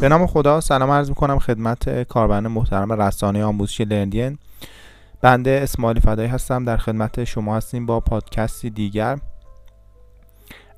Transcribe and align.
به 0.00 0.08
نام 0.08 0.26
خدا 0.26 0.60
سلام 0.60 0.90
عرض 0.90 1.08
می‌کنم 1.08 1.38
خدمت 1.38 2.02
کاربران 2.02 2.48
محترم 2.48 2.92
رسانه 2.92 3.44
آموزشی 3.44 3.84
لرندین 3.84 4.38
بنده 5.20 5.60
اسماعیل 5.62 6.00
فدایی 6.00 6.28
هستم 6.28 6.64
در 6.64 6.76
خدمت 6.76 7.24
شما 7.24 7.56
هستیم 7.56 7.86
با 7.86 8.00
پادکستی 8.00 8.70
دیگر. 8.70 9.18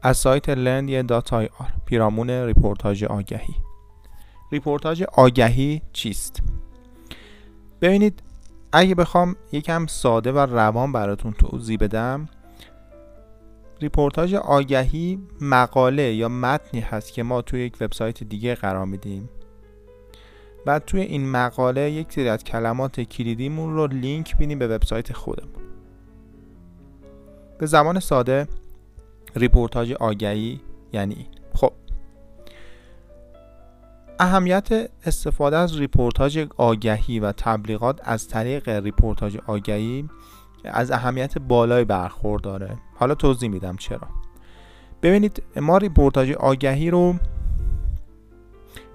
از 0.02 0.16
سایت 0.16 0.48
لرندین.ir 0.48 1.48
پیرامون 1.86 2.30
ریپورتاژ 2.30 3.04
آگهی. 3.04 3.54
ریپورتاژ 4.52 5.02
آگهی 5.02 5.82
چیست؟ 5.92 6.42
ببینید 7.80 8.22
اگه 8.72 8.94
بخوام 8.94 9.36
یکم 9.52 9.86
ساده 9.86 10.32
و 10.32 10.38
روان 10.38 10.92
براتون 10.92 11.32
توضیح 11.32 11.78
بدم 11.80 12.28
ریپورتاژ 13.80 14.34
آگهی 14.34 15.18
مقاله 15.40 16.14
یا 16.14 16.28
متنی 16.28 16.80
هست 16.80 17.12
که 17.12 17.22
ما 17.22 17.42
توی 17.42 17.60
یک 17.60 17.76
وبسایت 17.80 18.22
دیگه 18.22 18.54
قرار 18.54 18.86
میدیم. 18.86 19.28
بعد 20.66 20.84
توی 20.84 21.00
این 21.00 21.30
مقاله 21.30 21.90
یک 21.90 22.12
سری 22.12 22.28
از 22.28 22.44
کلمات 22.44 23.00
کلیدیمون 23.00 23.74
رو 23.74 23.86
لینک 23.86 24.36
بدیم 24.36 24.58
به 24.58 24.68
وبسایت 24.68 25.12
خودمون. 25.12 25.62
به 27.58 27.66
زبان 27.66 28.00
ساده 28.00 28.48
ریپورتاج 29.36 29.92
آگهی 29.92 30.60
یعنی 30.92 31.26
خب. 31.54 31.72
اهمیت 34.18 34.90
استفاده 35.06 35.56
از 35.56 35.78
ریپورتاج 35.78 36.46
آگهی 36.56 37.20
و 37.20 37.32
تبلیغات 37.32 38.00
از 38.04 38.28
طریق 38.28 38.68
ریپورتاج 38.68 39.38
آگهی 39.46 40.08
از 40.64 40.90
اهمیت 40.90 41.38
بالایی 41.38 41.84
برخورداره. 41.84 42.76
حالا 42.94 43.14
توضیح 43.14 43.50
میدم 43.50 43.76
چرا. 43.76 44.08
ببینید 45.02 45.42
ما 45.56 45.78
ریپورتاج 45.78 46.32
آگهی 46.32 46.90
رو 46.90 47.14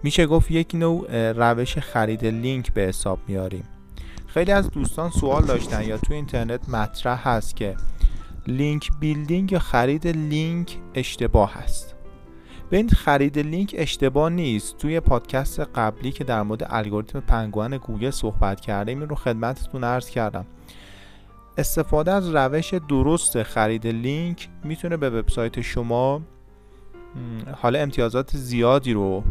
میشه 0.03 0.25
گفت 0.25 0.51
یک 0.51 0.75
نوع 0.75 1.31
روش 1.31 1.77
خرید 1.77 2.25
لینک 2.25 2.73
به 2.73 2.81
حساب 2.81 3.19
میاریم. 3.27 3.63
خیلی 4.27 4.51
از 4.51 4.69
دوستان 4.69 5.09
سوال 5.09 5.45
داشتن 5.45 5.83
یا 5.83 5.97
تو 5.97 6.13
اینترنت 6.13 6.69
مطرح 6.69 7.27
هست 7.27 7.55
که 7.55 7.75
link 8.47 8.91
building 8.99 9.51
یا 9.51 9.59
خرید 9.59 10.07
لینک 10.07 10.77
اشتباه 10.93 11.53
هست. 11.53 11.95
این 12.71 12.89
خرید 12.89 13.39
لینک 13.39 13.75
اشتباه 13.77 14.29
نیست. 14.29 14.77
توی 14.77 14.99
پادکست 14.99 15.59
قبلی 15.59 16.11
که 16.11 16.23
در 16.23 16.43
مورد 16.43 16.67
الگوریتم 16.69 17.19
پنگوئن 17.19 17.77
گوگل 17.77 18.09
صحبت 18.09 18.61
کردیم 18.61 18.99
این 18.99 19.09
رو 19.09 19.15
خدمتتون 19.15 19.83
عرض 19.83 20.09
کردم. 20.09 20.45
استفاده 21.57 22.11
از 22.11 22.35
روش 22.35 22.73
درست 22.73 23.43
خرید 23.43 23.87
لینک 23.87 24.49
می‌تونه 24.63 24.97
به 24.97 25.09
وبسایت 25.09 25.61
شما 25.61 26.21
حالا 27.61 27.79
امتیازات 27.79 28.37
زیادی 28.37 28.93
رو 28.93 29.23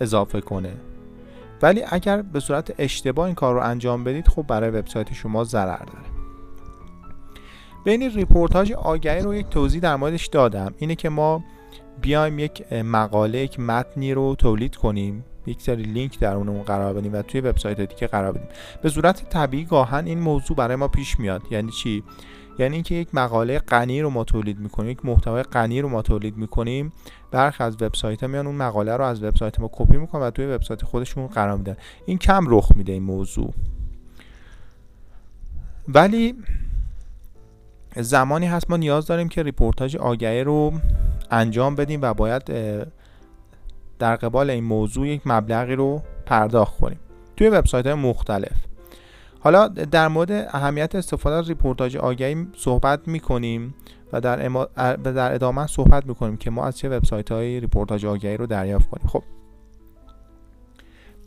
اضافه 0.00 0.40
کنه. 0.40 0.72
ولی 1.62 1.82
اگر 1.90 2.22
به 2.22 2.40
صورت 2.40 2.74
اشتباه 2.78 3.26
این 3.26 3.34
کار 3.34 3.54
رو 3.54 3.60
انجام 3.60 4.04
بدید 4.04 4.28
خب 4.28 4.42
برای 4.42 4.70
وبسایت 4.70 5.12
شما 5.12 5.44
ضرر 5.44 5.84
داره. 5.84 6.12
ببینید 7.84 8.02
ریپورتاج 8.02 8.72
آگهی 8.72 9.20
رو 9.22 9.34
یک 9.34 9.48
توضیح 9.48 9.80
در 9.80 9.96
موردش 9.96 10.26
دادم. 10.26 10.74
اینه 10.78 10.94
که 10.94 11.08
ما 11.08 11.44
بیایم 12.00 12.38
یک 12.38 12.72
مقاله 12.72 13.38
یک 13.38 13.60
متنی 13.60 14.14
رو 14.14 14.34
تولید 14.34 14.76
کنیم. 14.76 15.24
یک 15.46 15.62
سری 15.62 15.82
لینک 15.82 16.18
در 16.18 16.34
اون 16.34 16.62
قرار 16.62 16.94
بدیم 16.94 17.12
و 17.12 17.22
توی 17.22 17.40
وبسایت 17.40 17.80
دیگه 17.80 18.06
قرار 18.06 18.32
بدیم. 18.32 18.48
به 18.82 18.88
صورت 18.88 19.28
طبیعی 19.28 19.64
گاهاً 19.64 20.06
این 20.06 20.18
موضوع 20.20 20.56
برای 20.56 20.76
ما 20.76 20.88
پیش 20.88 21.20
میاد. 21.20 21.42
یعنی 21.50 21.70
چی؟ 21.70 22.02
یعنی 22.58 22.74
اینکه 22.74 22.94
یک 22.94 23.14
مقاله 23.14 23.58
غنی 23.58 24.02
رو 24.02 24.10
ما 24.10 24.24
تولید 24.24 24.58
می‌کنیم 24.58 24.90
یک 24.90 25.04
محتوای 25.04 25.42
غنی 25.42 25.80
رو 25.80 25.88
ما 25.88 26.02
تولید 26.02 26.36
می‌کنیم 26.36 26.92
برخی 27.30 27.64
از 27.64 27.82
وبسایت 27.82 28.17
ها 28.17 28.24
میان 28.24 28.46
اون 28.46 28.56
مقاله 28.56 28.96
رو 28.96 29.04
از 29.04 29.22
وبسایت 29.22 29.60
ما 29.60 29.70
کپی 29.72 29.96
می‌کنن 29.96 30.22
و 30.22 30.30
توی 30.30 30.46
وبسایت 30.46 30.84
خودشون 30.84 31.26
قرار 31.26 31.56
میدن. 31.56 31.76
این 32.06 32.18
کم 32.18 32.44
رخ 32.48 32.72
میده 32.76 32.92
این 32.92 33.02
موضوع. 33.02 33.54
ولی 35.88 36.34
زمانی 37.96 38.46
هست 38.46 38.70
ما 38.70 38.76
نیاز 38.76 39.06
داریم 39.06 39.28
که 39.28 39.42
ریپورتاج 39.42 39.96
آگهی 39.96 40.44
رو 40.44 40.72
انجام 41.30 41.74
بدیم 41.74 42.02
و 42.02 42.14
باید 42.14 42.42
در 44.02 44.16
قبال 44.16 44.50
این 44.50 44.64
موضوع 44.64 45.08
یک 45.08 45.22
مبلغی 45.24 45.74
رو 45.74 46.02
پرداخت 46.26 46.80
کنیم. 46.80 47.00
توی 47.36 47.48
وبسایت 47.48 47.86
های 47.86 47.94
مختلف. 47.94 48.56
حالا 49.40 49.68
در 49.68 50.08
مورد 50.08 50.30
اهمیت 50.32 50.94
استفاده 50.94 51.36
از 51.36 51.48
ریپورتاج 51.48 51.96
آگهی 51.96 52.46
صحبت 52.56 53.08
می‌کنیم 53.08 53.74
و 54.12 54.20
در, 54.20 54.46
اما... 54.46 54.64
در 55.04 55.34
ادامه 55.34 55.66
صحبت 55.66 56.06
می‌کنیم 56.06 56.36
که 56.36 56.50
ما 56.50 56.64
از 56.64 56.78
چه 56.78 56.88
وبسایت 56.88 57.32
هایی 57.32 57.60
ریپورتاج 57.60 58.06
آگهی 58.06 58.36
رو 58.36 58.46
دریافت 58.46 58.90
کنیم. 58.90 59.06
خب. 59.08 59.22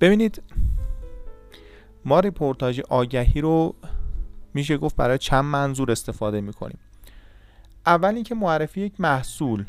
ببینید 0.02 0.41
ما 2.06 2.19
ریپورتاج 2.19 2.81
آگهی 2.90 3.41
رو 3.41 3.75
میشه 4.53 4.78
گفت 4.78 4.96
برای 4.96 5.18
چند 5.18 5.46
منظور 5.46 5.91
استفاده 5.91 6.41
می‌کنیم. 6.41 6.80
اول 7.85 8.16
اینکه 8.16 8.35
معرفی 8.35 8.81
یک 8.81 9.02
محصول 9.02 9.66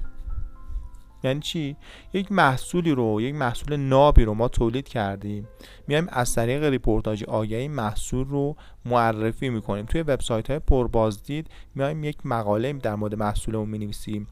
یعنی 1.24 1.40
چی؟ 1.40 1.76
یک 2.12 2.32
محصولی 2.32 2.92
رو 2.92 3.20
یک 3.20 3.34
محصول 3.34 3.76
نابی 3.76 4.24
رو 4.24 4.34
ما 4.34 4.48
تولید 4.48 4.88
کردیم. 4.88 5.48
میایم 5.86 6.06
از 6.10 6.34
طریق 6.34 6.64
ریپورتاج 6.64 7.24
آگهی 7.24 7.68
محصول 7.68 8.28
رو 8.28 8.56
معرفی 8.84 9.48
می‌کنیم. 9.48 9.86
توی 9.86 10.02
وبسایت 10.02 10.50
های 10.50 10.58
پربازدید 10.58 11.50
میایم 11.74 12.04
یک 12.04 12.26
مقاله 12.26 12.72
در 12.72 12.94
مورد 12.94 13.14
محصولمون 13.14 13.68
می‌نویسیم. 13.68 14.26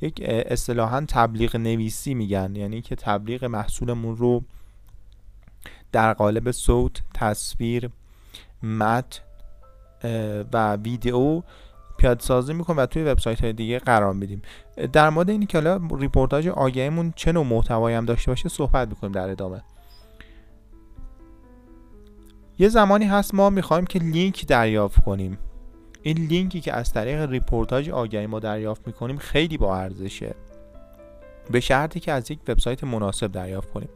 یک 0.00 0.22
اصطلاحا 0.26 1.04
تبلیغ 1.08 1.56
نویسی 1.56 2.14
میگن. 2.14 2.56
یعنی 2.56 2.82
که 2.82 2.96
تبلیغ 2.96 3.44
محصولمون 3.44 4.16
رو 4.16 4.42
در 5.92 6.12
قالب 6.12 6.50
صوت 6.50 7.02
تصویر 7.14 7.90
متن 8.62 9.20
و 10.52 10.76
ویدیو 10.76 11.42
پیاده 11.96 12.22
سازی 12.22 12.54
می‌کنیم 12.54 12.78
و 12.78 12.86
توی 12.86 13.02
وبسایت 13.02 13.40
های 13.40 13.52
دیگه 13.52 13.78
قرار 13.78 14.12
میدیم. 14.12 14.42
در 14.92 15.10
مورد 15.10 15.30
اینی 15.30 15.46
که 15.46 15.58
حالا 15.58 15.80
ریپورتاج 15.98 16.48
آگهیمون 16.48 17.12
چه 17.16 17.32
نوع 17.32 17.46
محتوایی 17.46 17.96
هم 17.96 18.04
داشته 18.04 18.30
باشه 18.30 18.48
صحبت 18.48 18.88
می‌کنیم 18.88 19.12
در 19.12 19.30
ادامه. 19.30 19.62
یه 22.58 22.68
زمانی 22.68 23.04
هست 23.04 23.34
ما 23.34 23.50
می‌خوایم 23.50 23.86
که 23.86 23.98
لینک 23.98 24.46
دریافت 24.46 25.04
کنیم. 25.04 25.38
این 26.02 26.16
لینکی 26.16 26.60
که 26.60 26.72
از 26.72 26.92
طریق 26.92 27.30
ریپورتاج 27.30 27.90
آگهی 27.90 28.26
ما 28.26 28.40
دریافت 28.40 28.86
می‌کنیم 28.86 29.18
خیلی 29.18 29.58
با 29.58 29.76
ارزشه. 29.76 30.34
به 31.50 31.60
شرطی 31.60 32.00
که 32.00 32.12
از 32.12 32.30
یک 32.30 32.38
وبسایت 32.48 32.84
مناسب 32.84 33.32
دریافت 33.32 33.70
کنیم. 33.72 33.88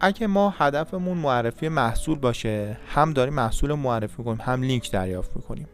اگه 0.00 0.26
ما 0.26 0.54
هدفمون 0.58 1.18
معرفی 1.18 1.68
محصول 1.68 2.18
باشه 2.18 2.76
هم 2.94 3.12
داریم 3.12 3.34
محصول 3.34 3.72
معرفی 3.72 4.22
کنیم 4.22 4.40
هم 4.40 4.62
لینک 4.62 4.92
دریافت 4.92 5.36
می‌کنیم. 5.36 5.66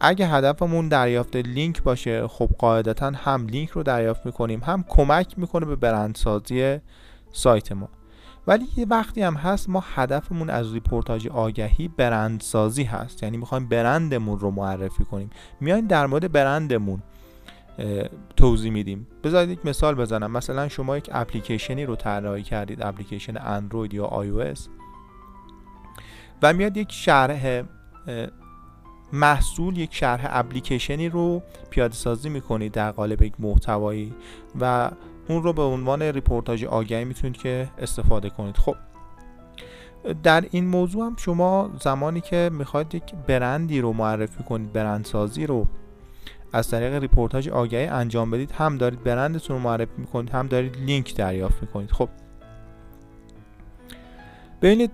اگه 0.00 0.26
هدفمون 0.26 0.88
دریافت 0.88 1.36
لینک 1.36 1.82
باشه 1.82 2.28
خب 2.28 2.48
قاعدتا 2.58 3.12
هم 3.14 3.46
لینک 3.46 3.70
رو 3.70 3.82
دریافت 3.82 4.26
می‌کنیم 4.26 4.60
هم 4.64 4.84
کمک 4.88 5.38
می‌کنه 5.38 5.66
به 5.66 5.76
برندسازی 5.76 6.78
سایت 7.32 7.72
ما. 7.72 7.88
ولی 8.46 8.64
یه 8.76 8.86
وقتی 8.90 9.22
هم 9.22 9.34
هست 9.34 9.68
ما 9.68 9.84
هدفمون 9.94 10.50
از 10.50 10.72
ریپورتاج 10.72 11.28
آگهی 11.28 11.88
برندسازی 11.88 12.84
هست. 12.84 13.22
یعنی 13.22 13.36
می‌خوایم 13.36 13.68
برندمون 13.68 14.38
رو 14.38 14.50
معرفی 14.50 15.04
کنیم. 15.04 15.30
میایم 15.60 15.86
در 15.86 16.06
مورد 16.06 16.32
برندمون. 16.32 17.02
توضیح 18.36 18.72
میدیم. 18.72 19.06
بذارید 19.24 19.50
یک 19.50 19.66
مثال 19.66 19.94
بزنم. 19.94 20.30
مثلا 20.30 20.68
شما 20.68 20.96
یک 20.96 21.10
اپلیکیشنی 21.12 21.86
رو 21.86 21.96
طراحی 21.96 22.42
کردید 22.42 22.82
اپلیکیشن 22.82 23.36
اندروید 23.36 23.94
یا 23.94 24.04
iOS 24.04 24.42
و 26.42 26.52
میاید 26.52 26.76
یک 26.76 26.92
شرح 26.92 27.62
محصول 29.12 29.78
یک 29.78 29.94
شرح 29.94 30.26
اپلیکیشنی 30.30 31.08
رو 31.08 31.42
پیاده 31.70 31.94
سازی 31.94 32.28
می‌کنید 32.28 32.72
در 32.72 32.90
قالب 32.90 33.22
یک 33.22 33.32
محتوایی 33.38 34.14
و 34.60 34.90
اون 35.28 35.42
رو 35.42 35.52
به 35.52 35.62
عنوان 35.62 36.02
ریپورتاج 36.02 36.64
آگهی 36.64 37.04
می‌تونید 37.04 37.36
که 37.36 37.68
استفاده 37.78 38.30
کنید. 38.30 38.56
خب 38.56 38.74
در 40.22 40.44
این 40.50 40.66
موضوع 40.66 41.06
هم 41.06 41.16
شما 41.16 41.70
زمانی 41.80 42.20
که 42.20 42.50
می‌خواید 42.52 42.94
یک 42.94 43.14
برندی 43.26 43.80
رو 43.80 43.92
معرفی 43.92 44.42
کنید 44.42 44.72
برندسازی 44.72 45.46
رو 45.46 45.66
از 46.54 46.70
طریق 46.70 46.94
ریپورتاج 46.94 47.48
آگهی 47.48 47.86
انجام 47.86 48.30
بدید. 48.30 48.52
هم 48.52 48.78
دارید 48.78 49.04
برندتون 49.04 49.56
رو 49.56 49.62
معرفی 49.62 49.92
می‌کنید 49.96 50.30
هم 50.30 50.46
دارید 50.46 50.76
لینک 50.76 51.14
دریافت 51.14 51.62
می‌کنید. 51.62 51.90
خب. 51.90 52.08
ببینید 54.62 54.90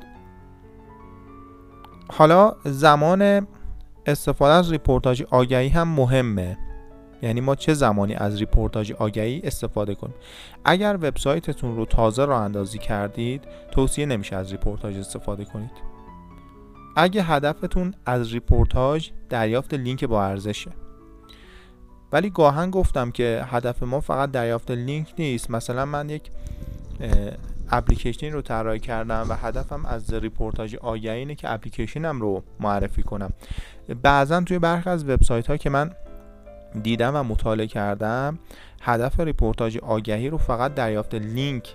حالا 2.12 2.56
زمان 2.64 3.46
استفاده 4.06 4.54
از 4.54 4.72
ریپورتاج 4.72 5.22
آگهی 5.30 5.68
هم 5.68 5.88
مهمه. 5.88 6.58
یعنی 7.22 7.40
ما 7.40 7.54
چه 7.54 7.74
زمانی 7.74 8.14
از 8.14 8.38
ریپورتاج 8.38 8.92
آگهی 8.92 9.40
استفاده 9.44 9.94
کنیم؟ 9.94 10.14
اگر 10.64 10.98
وبسایتتون 11.02 11.76
رو 11.76 11.84
تازه 11.84 12.24
راه 12.24 12.42
اندازی 12.42 12.78
کردید 12.78 13.44
توصیه 13.70 14.06
نمیشه 14.06 14.36
از 14.36 14.52
ریپورتاج 14.52 14.96
استفاده 14.96 15.44
کنید. 15.44 15.70
اگه 16.96 17.22
هدفتون 17.22 17.94
از 18.06 18.32
ریپورتاج 18.32 19.10
دریافت 19.28 19.74
لینک 19.74 20.04
با 20.04 20.24
ارزشه. 20.24 20.70
ولی 22.12 22.30
گاهاً 22.30 22.70
گفتم 22.70 23.10
که 23.10 23.44
هدف 23.46 23.82
ما 23.82 24.00
فقط 24.00 24.30
دریافت 24.30 24.70
لینک 24.70 25.14
نیست. 25.18 25.50
مثلا 25.50 25.84
من 25.84 26.10
یک 26.10 26.30
اپلیکیشنی 27.70 28.30
رو 28.30 28.42
طراحی 28.42 28.78
کردم 28.78 29.26
و 29.28 29.34
هدفم 29.34 29.86
از 29.86 30.14
ریپورتاج 30.14 30.76
آگهی 30.76 31.18
اینه 31.18 31.34
که 31.34 31.52
اپلیکیشنم 31.52 32.20
رو 32.20 32.42
معرفی 32.60 33.02
کنم. 33.02 33.30
بعضا 34.02 34.40
توی 34.40 34.58
برخی 34.58 34.90
از 34.90 35.08
وبسایت 35.08 35.46
ها 35.46 35.56
که 35.56 35.70
من 35.70 35.90
دیدم 36.82 37.16
و 37.16 37.22
مطالعه 37.22 37.66
کردم 37.66 38.38
هدف 38.82 39.20
ریپورتاج 39.20 39.78
آگهی 39.78 40.28
رو 40.28 40.38
فقط 40.38 40.74
دریافت 40.74 41.14
لینک 41.14 41.74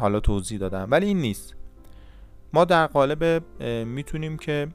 حالا 0.00 0.20
توضیح 0.20 0.58
دادم. 0.58 0.88
ولی 0.90 1.06
این 1.06 1.20
نیست. 1.20 1.54
ما 2.52 2.64
در 2.64 2.86
قالب 2.86 3.44
می‌تونیم 3.84 4.36
که 4.36 4.68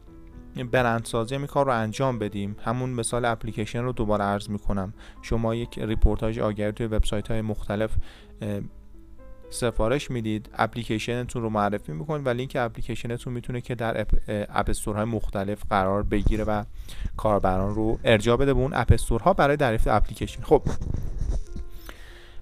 برندسازی 0.71 1.35
این 1.35 1.45
کار 1.45 1.65
رو 1.65 1.71
انجام 1.71 2.19
بدیم. 2.19 2.55
همون 2.65 2.89
مثال 2.89 3.25
اپلیکیشن 3.25 3.83
رو 3.83 3.91
دوباره 3.91 4.23
عرض 4.23 4.49
می‌کنم. 4.49 4.93
شما 5.21 5.55
یک 5.55 5.79
ریپورتاج 5.79 6.39
آگهی 6.39 6.71
توی 6.71 6.85
وبسایت 6.85 7.31
های 7.31 7.41
مختلف 7.41 7.91
سفارش 9.49 10.11
می‌دید 10.11 10.49
اپلیکیشنتون 10.53 11.41
رو 11.41 11.49
معرفی 11.49 11.91
می‌کنید 11.91 12.27
و 12.27 12.29
لینک 12.29 12.57
اپلیکیشنتون 12.59 13.33
می‌تونه 13.33 13.61
که 13.61 13.75
در 13.75 14.01
اپ 14.01 14.71
های 14.85 15.05
مختلف 15.05 15.63
قرار 15.69 16.03
بگیره 16.03 16.43
و 16.43 16.63
کاربران 17.17 17.75
رو 17.75 17.99
ارجاع 18.03 18.37
بده 18.37 18.53
به 18.53 18.59
اون 18.59 18.73
اپ 18.73 18.99
ها 19.21 19.33
برای 19.33 19.57
دریافت 19.57 19.87
اپلیکیشن. 19.87 20.41
خب. 20.41 20.61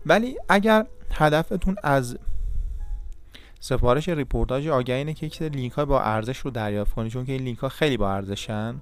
ولی 0.06 0.38
اگر 0.50 0.86
هدفتون 1.14 1.76
از 1.84 2.18
سفارش 3.64 4.10
ریپورتاج 4.10 4.68
آگهی 4.68 4.98
اینه 4.98 5.14
که 5.14 5.26
یک 5.26 5.42
لینک 5.42 5.72
های 5.72 5.86
با 5.86 6.02
ارزش 6.02 6.38
رو 6.38 6.52
دریافت 6.52 6.94
کنید 6.94 7.12
چون 7.12 7.26
که 7.26 7.32
این 7.32 7.42
لینک 7.42 7.58
ها 7.58 7.70
خیلی 7.70 7.98
با 7.98 8.12
ارزشن. 8.12 8.82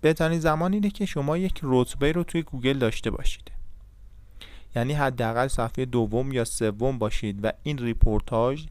بهترین 0.00 0.38
زمان 0.40 0.72
اینه 0.72 0.90
که 0.90 1.06
شما 1.06 1.36
یک 1.36 1.60
رتبه 1.62 2.12
رو 2.12 2.24
توی 2.24 2.42
گوگل 2.42 2.78
داشته 2.78 3.10
باشید. 3.10 3.50
یعنی 4.76 4.92
حداقل 4.92 5.48
صفحه 5.48 5.84
دوم 5.84 6.32
یا 6.32 6.44
سوم 6.44 6.98
باشید 6.98 7.44
و 7.44 7.52
این 7.62 7.78
ریپورتاج 7.78 8.66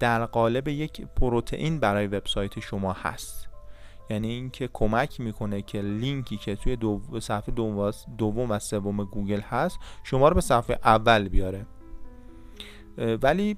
در 0.00 0.26
قالب 0.26 0.68
یک 0.68 1.00
پروتئین 1.00 1.80
برای 1.80 2.06
وبسایت 2.06 2.60
شما 2.60 2.92
هست. 2.92 3.48
یعنی 4.10 4.28
اینکه 4.28 4.68
کمک 4.72 5.20
می‌کنه 5.20 5.62
که 5.62 5.80
لینکی 5.80 6.36
که 6.36 6.56
توی 6.56 6.76
دو 6.76 7.00
صفحه 7.20 7.54
دوم 8.18 8.50
و 8.50 8.58
سوم 8.58 9.04
گوگل 9.04 9.40
هست 9.40 9.78
شما 10.02 10.28
رو 10.28 10.34
به 10.34 10.40
صفحه 10.40 10.78
اول 10.84 11.28
بیاره. 11.28 11.66
ولی 12.98 13.56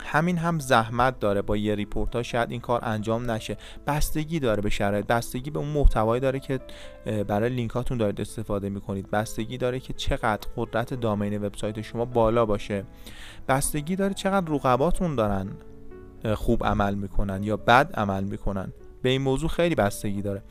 همین 0.00 0.38
هم 0.38 0.58
زحمت 0.58 1.18
داره. 1.20 1.42
با 1.42 1.56
یه 1.56 1.74
ریپورتاج 1.74 2.22
شاید 2.22 2.50
این 2.50 2.60
کار 2.60 2.80
انجام 2.84 3.30
نشه. 3.30 3.56
بستگی 3.86 4.40
داره 4.40 4.62
به 4.62 4.70
شرایط. 4.70 5.06
بستگی 5.06 5.50
به 5.50 5.58
اون 5.58 5.68
محتوایی 5.68 6.20
داره 6.20 6.40
که 6.40 6.60
برای 7.28 7.50
لینکاتون 7.50 7.98
دارید 7.98 8.20
استفاده 8.20 8.68
می‌کنید. 8.68 9.10
بستگی 9.10 9.58
داره 9.58 9.80
که 9.80 9.92
چقدر 9.92 10.48
قدرت 10.56 10.94
domain 10.94 11.44
وبسایت 11.44 11.80
شما 11.80 12.04
بالا 12.04 12.46
باشه. 12.46 12.84
بستگی 13.48 13.96
داره 13.96 14.14
چقدر 14.14 14.52
رقباتون 14.52 15.14
دارن 15.14 15.48
خوب 16.34 16.64
عمل 16.64 16.94
می‌کنن 16.94 17.42
یا 17.42 17.56
بد 17.56 17.92
عمل 17.94 18.24
می‌کنن. 18.24 18.72
به 19.02 19.08
این 19.08 19.22
موضوع 19.22 19.48
خیلی 19.48 19.74
بستگی 19.74 20.22
داره. 20.22 20.42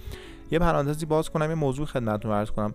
یه 0.53 0.59
پرانتزی 0.59 1.05
باز 1.05 1.29
کنم 1.29 1.49
یه 1.49 1.55
موضوع 1.55 1.85
خدمتتون 1.85 2.31
عرض 2.31 2.51
کنم. 2.51 2.73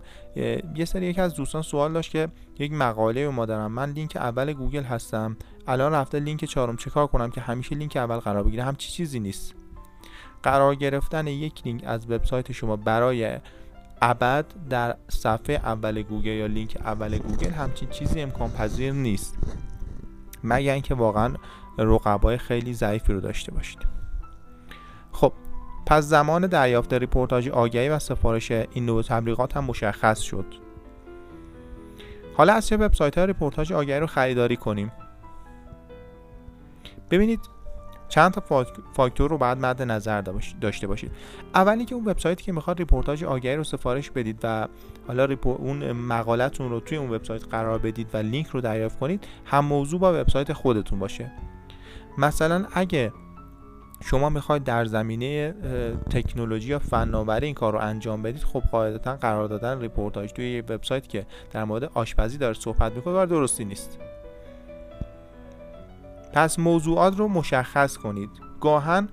یه 0.75 0.85
سری 0.85 1.05
یکی 1.05 1.21
از 1.21 1.33
دوستان 1.33 1.61
سوال 1.61 1.93
داشت 1.93 2.11
که 2.11 2.27
یک 2.59 2.71
مقاله 2.71 3.25
رو 3.25 3.31
ما 3.31 3.45
دارم. 3.45 3.71
من 3.71 3.89
لینک 3.89 4.15
اول 4.15 4.53
گوگل 4.53 4.83
هستم. 4.83 5.37
الان 5.67 5.91
رفته 5.91 6.19
لینک 6.19 6.45
چهارم. 6.45 6.77
چیکار 6.77 7.07
کنم 7.07 7.29
که 7.29 7.41
همیشه 7.41 7.75
لینک 7.75 7.97
اول 7.97 8.17
قرار 8.17 8.43
بگیره؟ 8.43 8.63
همچین 8.63 8.91
چیزی 8.91 9.19
نیست. 9.19 9.53
قرار 10.43 10.75
گرفتن 10.75 11.27
یک 11.27 11.61
لینک 11.65 11.83
از 11.85 12.11
وبسایت 12.11 12.51
شما 12.51 12.75
برای 12.75 13.37
ابد 14.01 14.45
در 14.69 14.95
صفحه 15.09 15.55
اول 15.55 16.01
گوگل 16.01 16.27
یا 16.27 16.45
لینک 16.45 16.77
اول 16.81 17.17
گوگل 17.17 17.49
همچین 17.49 17.89
چیزی 17.89 18.21
امکان 18.21 18.51
پذیر 18.51 18.93
نیست. 18.93 19.37
مگر 20.43 20.73
اینکه 20.73 20.95
واقعا 20.95 21.33
رقبای 21.77 22.37
خیلی 22.37 22.73
ضعیفی 22.73 23.13
رو 23.13 23.21
داشته 23.21 23.51
باشید. 23.51 23.98
پس 25.89 26.03
زمان 26.03 26.47
دریافت 26.47 26.93
ریپورتاج 26.93 27.49
آگهی 27.49 27.89
و 27.89 27.99
سفارش 27.99 28.51
این 28.51 28.85
نوع 28.85 29.01
تبلیغات 29.01 29.57
هم 29.57 29.63
مشخص 29.63 30.19
شد. 30.19 30.45
حالا 32.33 32.53
از 32.53 32.67
چه 32.67 32.77
وبسایت 32.77 33.17
های 33.17 33.27
ریپورتاج 33.27 33.73
آگهی 33.73 33.99
رو 33.99 34.07
خریداری 34.07 34.57
کنیم؟ 34.57 34.91
ببینید 37.11 37.39
چند 38.09 38.31
تا 38.31 38.65
فاکتور 38.93 39.29
رو 39.29 39.37
باید 39.37 39.57
مد 39.57 39.81
نظر 39.81 40.21
داشته 40.61 40.87
باشید. 40.87 41.11
اولی 41.55 41.85
که 41.85 41.95
اون 41.95 42.05
وبسایتی 42.05 42.43
که 42.43 42.51
می‌خواد 42.51 42.77
ریپورتاج 42.79 43.23
آگهی 43.23 43.55
رو 43.55 43.63
سفارش 43.63 44.11
بدید 44.11 44.39
و 44.43 44.67
حالا 45.07 45.27
اون 45.43 45.91
مقالتون 45.91 46.69
رو 46.69 46.79
توی 46.79 46.97
اون 46.97 47.09
وبسایت 47.09 47.45
قرار 47.45 47.79
بدید 47.79 48.07
و 48.13 48.17
لینک 48.17 48.47
رو 48.47 48.61
دریافت 48.61 48.99
کنید 48.99 49.27
هم 49.45 49.65
موضوع 49.65 49.99
با 49.99 50.21
وبسایت 50.21 50.53
خودتون 50.53 50.99
باشه. 50.99 51.31
مثلا 52.17 52.65
اگه 52.73 53.11
شما 54.01 54.29
می‌خواید 54.29 54.63
در 54.63 54.85
زمینه 54.85 55.53
تکنولوژی 56.09 56.69
یا 56.69 56.79
فناوری 56.79 57.45
این 57.45 57.55
کار 57.55 57.73
رو 57.73 57.79
انجام 57.79 58.21
بدید 58.21 58.43
خب 58.43 58.63
قاعدتا 58.71 59.15
قرار 59.15 59.47
دادن 59.47 59.81
ریپورتاج 59.81 60.31
توی 60.31 60.51
یه 60.51 60.61
وبسایت 60.61 61.07
که 61.07 61.25
در 61.51 61.63
مورد 61.63 61.83
آشپزی 61.83 62.37
داره 62.37 62.53
صحبت 62.53 62.91
می‌کنه 62.91 63.13
کار 63.13 63.25
درستی 63.25 63.65
نیست. 63.65 63.99
پس 66.33 66.59
موضوعات 66.59 67.17
رو 67.17 67.27
مشخص 67.27 67.97
کنید. 67.97 68.29
گاهن 68.61 69.09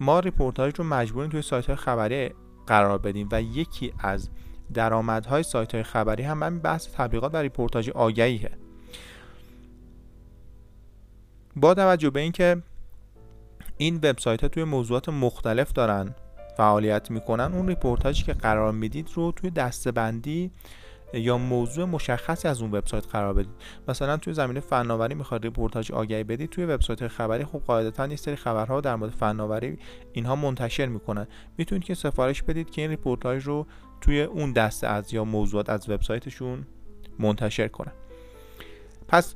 ما 0.00 0.20
ریپورتاج 0.20 0.74
رو 0.78 0.84
مجبوریم 0.84 1.30
توی 1.30 1.42
سایت 1.42 1.66
های 1.66 1.76
خبری 1.76 2.30
قرار 2.66 2.98
بدیم 2.98 3.28
و 3.32 3.42
یکی 3.42 3.92
از 3.98 4.30
درآمدهای 4.74 5.42
سایت 5.42 5.74
های 5.74 5.82
خبری 5.82 6.22
هم 6.22 6.42
همین 6.42 6.58
بحث 6.58 6.88
تبلیغات 6.94 7.34
و 7.34 7.36
ریپورتاج 7.36 7.90
آگهیه. 7.90 8.50
با 11.56 11.74
توجه 11.74 12.10
به 12.10 12.20
اینکه 12.20 12.62
این 13.78 13.96
وبسایت 13.96 14.42
ها 14.42 14.48
توی 14.48 14.64
موضوعات 14.64 15.08
مختلف 15.08 15.72
دارن. 15.72 16.14
فعالیت 16.56 17.10
می‌کنن. 17.10 17.54
اون 17.54 17.68
ریپورتاجی 17.68 18.24
که 18.24 18.32
قرار 18.32 18.72
می‌دید 18.72 19.10
رو 19.14 19.32
توی 19.32 19.50
دسته‌بندی 19.50 20.50
یا 21.14 21.38
موضوع 21.38 21.84
مشخصی 21.84 22.48
از 22.48 22.62
اون 22.62 22.70
وبسایت 22.70 23.06
قرار 23.06 23.34
بدید. 23.34 23.54
مثلا 23.88 24.16
توی 24.16 24.34
زمینه 24.34 24.60
فناوری 24.60 25.14
می‌خواد 25.14 25.44
ریپورتاج 25.44 25.92
آگهی 25.92 26.24
بدید 26.24 26.50
توی 26.50 26.64
وبسایت 26.64 27.08
خبری 27.08 27.44
خب 27.44 27.62
قاعدتا 27.66 28.06
یه 28.06 28.16
سری 28.16 28.36
خبرها 28.36 28.80
در 28.80 28.96
مورد 28.96 29.10
فناوری 29.10 29.78
اینها 30.12 30.36
منتشر 30.36 30.86
می‌کنن. 30.86 31.26
می‌تونید 31.58 31.84
که 31.84 31.94
سفارش 31.94 32.42
بدید 32.42 32.70
که 32.70 32.82
این 32.82 32.90
ریپورتاج 32.90 33.44
رو 33.44 33.66
توی 34.00 34.22
اون 34.22 34.52
دسته 34.52 34.86
از 34.86 35.14
یا 35.14 35.24
موضوعات 35.24 35.70
از 35.70 35.90
وبسایتشون 35.90 36.66
منتشر 37.18 37.68
کنن. 37.68 37.92
پس 39.08 39.34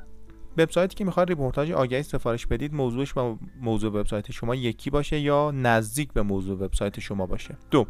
وبسایتی 0.59 0.95
که 0.95 1.05
می‌خواد 1.05 1.29
ریپورتاج 1.29 1.73
آگهی 1.73 2.03
سفارش 2.03 2.47
بدید 2.47 2.75
موضوعش 2.75 3.13
با 3.13 3.39
موضوع 3.61 3.93
وبسایت 3.93 4.31
شما 4.31 4.55
یکی 4.55 4.91
باشه 4.91 5.19
یا 5.19 5.51
نزدیک 5.51 6.13
به 6.13 6.23
موضوع 6.23 6.59
وبسایت 6.59 7.01
شما 7.01 7.27
باشه. 7.27 7.57
دو. 7.71 7.87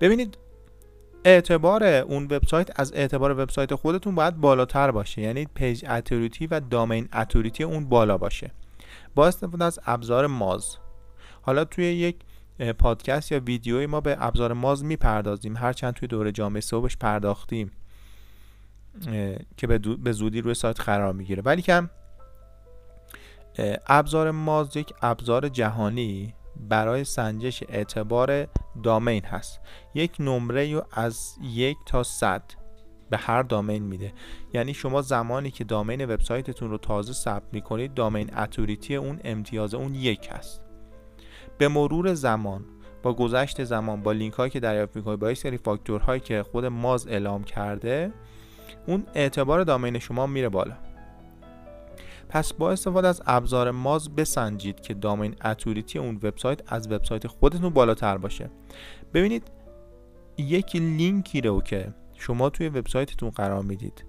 ببینید 0.00 0.38
اعتبار 1.24 1.84
اون 1.84 2.24
وبسایت 2.24 2.80
از 2.80 2.92
اعتبار 2.92 3.38
وبسایت 3.38 3.74
خودتون 3.74 4.14
باید 4.14 4.36
بالاتر 4.36 4.90
باشه. 4.90 5.22
یعنی 5.22 5.46
page 5.54 5.84
authority 5.88 6.46
و 6.46 6.60
domain 6.60 7.08
authority 7.14 7.64
اون 7.64 7.88
بالا 7.88 8.18
باشه. 8.18 8.50
با 9.14 9.26
استفاده 9.26 9.64
از 9.64 9.78
ابزار 9.86 10.26
Moz. 10.26 10.76
حالا 11.42 11.64
توی 11.64 11.84
یک 11.84 12.16
پادکست 12.78 13.32
یا 13.32 13.40
ویدیوی 13.40 13.86
ما 13.86 14.00
به 14.00 14.16
ابزار 14.20 14.52
Moz 14.52 14.84
می‌پردازیم. 14.84 15.56
هرچند 15.56 15.94
توی 15.94 16.08
دوره 16.08 16.32
جامع 16.32 16.60
سئو 16.60 16.78
بهش 16.78 16.96
پرداختیم. 16.96 17.70
که 19.56 19.66
به 20.02 20.12
زودی 20.12 20.40
روی 20.40 20.54
سایت 20.54 20.80
قرار 20.80 21.12
می‌گیره. 21.12 21.42
ولی 21.42 21.62
کم 21.62 21.90
ابزار 23.86 24.30
ماز 24.30 24.76
یک 24.76 24.92
ابزار 25.02 25.48
جهانی 25.48 26.34
برای 26.68 27.04
سنجش 27.04 27.62
اعتبار 27.68 28.48
دامین 28.82 29.24
هست. 29.24 29.60
یک 29.94 30.16
نمره 30.20 30.74
رو 30.74 30.82
از 30.92 31.34
یک 31.42 31.76
تا 31.86 32.02
صد 32.02 32.42
به 33.10 33.16
هر 33.16 33.42
دامین 33.42 33.82
میده. 33.82 34.12
یعنی 34.54 34.74
شما 34.74 35.02
زمانی 35.02 35.50
که 35.50 35.64
دامین 35.64 36.04
وبسایتتون 36.04 36.70
رو 36.70 36.78
تازه 36.78 37.12
ثبت 37.12 37.42
می‌کنید 37.52 37.94
دامین 37.94 38.38
اتوریتی 38.38 38.96
اون 38.96 39.20
امتیاز 39.24 39.74
اون 39.74 39.94
یک 39.94 40.28
هست. 40.32 40.62
به 41.58 41.68
مرور 41.68 42.14
زمان 42.14 42.64
با 43.02 43.14
گذشت 43.14 43.64
زمان 43.64 44.02
با 44.02 44.12
لینک 44.12 44.34
هایی 44.34 44.50
که 44.50 44.60
دریافت 44.60 44.96
می‌کنید 44.96 45.18
با 45.18 45.30
یک 45.30 45.38
سری 45.38 45.58
فاکتورهایی 45.58 46.20
که 46.20 46.42
خود 46.42 46.64
ماز 46.64 47.06
اعلام 47.06 47.44
کرده 47.44 48.12
اون 48.86 49.06
اعتبار 49.14 49.64
دامین 49.64 49.98
شما 49.98 50.26
میره 50.26 50.48
بالا. 50.48 50.74
پس 52.28 52.52
با 52.52 52.72
استفاده 52.72 53.08
از 53.08 53.22
ابزار 53.26 53.70
ماز 53.70 54.14
بسنجید 54.14 54.80
که 54.80 54.94
دامین 54.94 55.34
اتوریتی 55.44 55.98
اون 55.98 56.14
وبسایت 56.14 56.72
از 56.72 56.92
وبسایت 56.92 57.26
خودتون 57.26 57.70
بالاتر 57.70 58.18
باشه. 58.18 58.50
ببینید 59.14 59.42
یک 60.38 60.76
لینکی 60.76 61.40
رو 61.40 61.60
که 61.60 61.94
شما 62.14 62.50
توی 62.50 62.68
وبسایتتون 62.68 63.30
قرار 63.30 63.62
می‌دید 63.62 64.04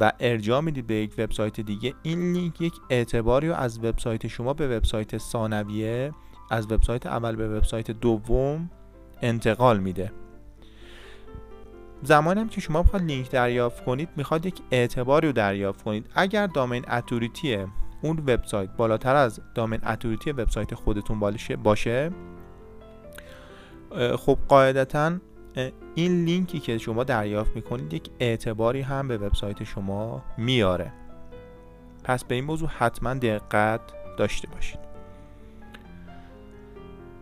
و 0.00 0.12
ارجاع 0.20 0.60
می‌دید 0.60 0.86
به 0.86 0.94
یک 0.94 1.14
وبسایت 1.18 1.60
دیگه 1.60 1.94
این 2.02 2.32
لینک 2.32 2.60
یک 2.60 2.74
اعتباری 2.90 3.48
رو 3.48 3.54
از 3.54 3.78
وبسایت 3.78 4.26
شما 4.26 4.54
به 4.54 4.76
وبسایت 4.76 5.18
ثانویه 5.18 6.12
از 6.50 6.72
وبسایت 6.72 7.06
اول 7.06 7.36
به 7.36 7.56
وبسایت 7.58 7.90
دوم 7.90 8.70
انتقال 9.22 9.80
میده. 9.80 10.12
زمانی 12.02 12.40
هم 12.40 12.48
که 12.48 12.60
شما 12.60 12.82
بخواد 12.82 13.02
لینک 13.02 13.30
دریافت 13.30 13.84
کنید 13.84 14.08
می‌خواد 14.16 14.46
یک 14.46 14.60
اعتباری 14.70 15.26
رو 15.26 15.32
دریافت 15.32 15.82
کنید. 15.82 16.06
اگر 16.14 16.46
دامین 16.46 16.84
اتوریتی 16.90 17.66
اون 18.02 18.18
وبسایت 18.18 18.70
بالاتر 18.76 19.16
از 19.16 19.40
دامین 19.54 19.80
اتوریتی 19.86 20.32
وبسایت 20.32 20.74
خودتون 20.74 21.20
باشه 21.62 22.10
خب 24.16 24.38
قاعدتا 24.48 25.12
این 25.94 26.24
لینکی 26.24 26.60
که 26.60 26.78
شما 26.78 27.04
دریافت 27.04 27.56
می‌کنید 27.56 27.94
یک 27.94 28.10
اعتباری 28.20 28.80
هم 28.80 29.08
به 29.08 29.18
وبسایت 29.18 29.64
شما 29.64 30.22
میاره. 30.38 30.92
پس 32.04 32.24
به 32.24 32.34
این 32.34 32.44
موضوع 32.44 32.68
حتما 32.68 33.14
دقت 33.14 33.80
داشته 34.16 34.48
باشید. 34.48 34.80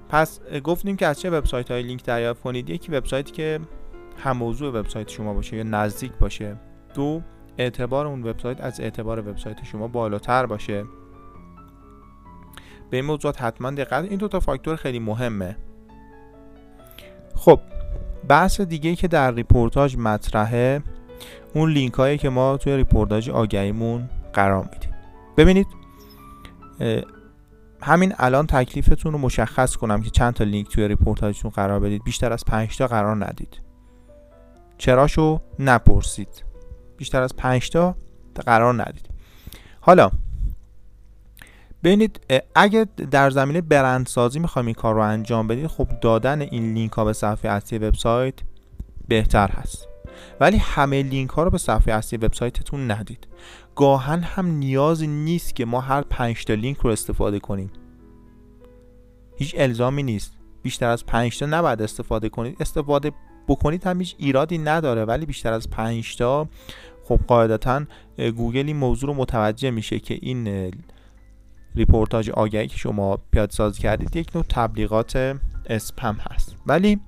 پس 0.08 0.40
گفتیم 0.64 0.96
که 0.96 1.06
از 1.06 1.20
چه 1.20 1.30
وبسایت 1.30 1.70
های 1.70 1.82
لینک 1.82 2.04
دریافت 2.04 2.42
کنید؟ 2.42 2.70
یکی 2.70 2.92
وبسایتی 2.92 3.32
که 3.32 3.60
هم 4.18 4.36
موضوع 4.36 4.80
وبسایت 4.80 5.08
شما 5.08 5.34
باشه 5.34 5.56
یا 5.56 5.62
نزدیک 5.62 6.12
باشه 6.12 6.56
دو 6.94 7.22
اعتبار 7.58 8.06
اون 8.06 8.22
وبسایت 8.22 8.60
از 8.60 8.80
اعتبار 8.80 9.18
وبسایت 9.28 9.64
شما 9.64 9.88
بالاتر 9.88 10.46
باشه. 10.46 10.84
به 12.90 12.96
این 12.96 13.06
موضوعات 13.06 13.42
حتما 13.42 13.70
دقت. 13.70 14.04
این 14.04 14.18
دو 14.18 14.28
تا 14.28 14.40
فاکتور 14.40 14.76
خیلی 14.76 14.98
مهمه. 14.98 15.56
خب 17.34 17.60
بحث 18.28 18.60
دیگه 18.60 18.94
که 18.94 19.08
در 19.08 19.34
ریپورتاج 19.34 19.96
مطرحه 19.96 20.82
اون 21.54 21.70
لینک 21.70 21.94
هایی 21.94 22.18
که 22.18 22.28
ما 22.28 22.56
توی 22.56 22.76
ریپورتاج 22.76 23.30
آگهیمون 23.30 24.10
قرار 24.32 24.68
میدیم. 24.72 24.90
ببینید 25.36 25.66
همین 27.82 28.14
الان 28.18 28.46
تکلیفتون 28.46 29.12
رو 29.12 29.18
مشخص 29.18 29.76
کنم 29.76 30.02
که 30.02 30.10
چند 30.10 30.34
تا 30.34 30.44
لینک 30.44 30.68
توی 30.68 30.88
ریپورتاجتون 30.88 31.50
قرار 31.50 31.80
بدید. 31.80 32.04
بیشتر 32.04 32.32
از 32.32 32.44
5 32.44 32.78
تا 32.78 32.86
قرار 32.86 33.24
ندید. 33.26 33.65
چراشو 34.78 35.40
نپرسید. 35.58 36.44
بیشتر 36.96 37.22
از 37.22 37.36
5 37.36 37.70
تا 37.70 37.96
قرار 38.46 38.82
ندید. 38.82 39.08
حالا 39.80 40.10
ببینید 41.84 42.20
اگه 42.54 42.86
در 43.10 43.30
زمینه 43.30 43.60
برندسازی 43.60 44.38
می‌خوایم 44.38 44.66
این 44.66 44.74
کار 44.74 44.94
رو 44.94 45.00
انجام 45.00 45.46
بدید 45.46 45.66
خب 45.66 45.88
دادن 46.00 46.40
این 46.40 46.74
لینک 46.74 46.92
ها 46.92 47.04
به 47.04 47.12
صفحه 47.12 47.50
اصلی 47.50 47.78
وبسایت 47.78 48.34
بهتر 49.08 49.48
هست. 49.48 49.88
ولی 50.40 50.56
همه 50.56 51.02
لینک 51.02 51.30
ها 51.30 51.42
رو 51.42 51.50
به 51.50 51.58
صفحه 51.58 51.94
اصلی 51.94 52.18
وبسایتتون 52.18 52.90
ندید. 52.90 53.26
گاهن 53.76 54.20
هم 54.20 54.46
نیازی 54.46 55.06
نیست 55.06 55.54
که 55.54 55.64
ما 55.64 55.80
هر 55.80 56.02
5 56.02 56.44
تا 56.44 56.54
لینک 56.54 56.78
رو 56.78 56.90
استفاده 56.90 57.38
کنیم. 57.38 57.70
هیچ 59.36 59.54
الزامی 59.58 60.02
نیست. 60.02 60.32
بیشتر 60.62 60.88
از 60.88 61.06
5 61.06 61.38
تا 61.38 61.46
نباید 61.46 61.82
استفاده 61.82 62.28
کنید. 62.28 62.56
استفاده 62.60 63.12
بکنید 63.48 63.86
هم 63.86 63.98
هیچ 63.98 64.14
ایرادی 64.18 64.58
نداره 64.58 65.04
ولی 65.04 65.26
بیشتر 65.26 65.52
از 65.52 65.70
5 65.70 66.16
تا 66.16 66.48
خب 67.04 67.20
قاعدتا 67.26 67.84
گوگل 68.18 68.66
این 68.66 68.76
موضوع 68.76 69.08
رو 69.08 69.14
متوجه 69.14 69.70
میشه 69.70 69.98
که 69.98 70.18
این 70.22 70.72
ریپورتاج 71.74 72.30
آگهی 72.30 72.68
که 72.68 72.76
شما 72.76 73.18
پیاده 73.30 73.52
سازی 73.52 73.82
کردید 73.82 74.16
یک 74.16 74.36
نوع 74.36 74.44
تبلیغات 74.48 75.36
اسپم 75.66 76.16
هست. 76.20 76.56
ولی 76.66 77.00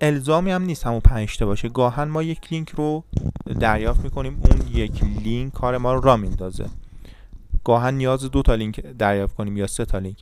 الزامی 0.00 0.50
هم 0.50 0.62
نیست 0.62 0.86
همون 0.86 1.00
پنج 1.00 1.38
تا 1.38 1.46
باشه. 1.46 1.68
گاهن 1.68 2.04
ما 2.04 2.22
یک 2.22 2.52
لینک 2.52 2.70
رو 2.70 3.04
دریافت 3.60 4.04
می‌کنیم 4.04 4.40
اون 4.44 4.68
یک 4.72 5.04
لینک 5.04 5.52
کار 5.52 5.78
ما 5.78 5.94
رو 5.94 6.00
راه 6.00 6.16
میندازه. 6.16 6.66
گاهن 7.64 7.94
نیاز 7.94 8.24
دو 8.24 8.42
تا 8.42 8.54
لینک 8.54 8.80
دریافت 8.80 9.36
کنیم 9.36 9.56
یا 9.56 9.66
سه 9.66 9.84
تا 9.84 9.98
لینک. 9.98 10.18